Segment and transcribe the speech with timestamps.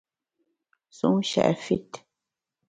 [0.97, 1.91] Sun shèt fit.